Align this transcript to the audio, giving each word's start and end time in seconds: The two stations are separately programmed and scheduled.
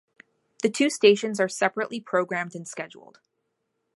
The 0.63 0.69
two 0.71 0.89
stations 0.89 1.39
are 1.39 1.47
separately 1.47 1.99
programmed 1.99 2.55
and 2.55 2.67
scheduled. 2.67 3.19